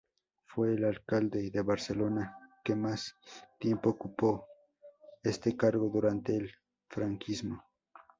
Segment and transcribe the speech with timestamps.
[0.47, 3.13] Fue el alcalde de Barcelona que más
[3.59, 4.47] tiempo ocupó
[5.21, 6.51] este cargo durante el
[6.87, 7.63] franquismo.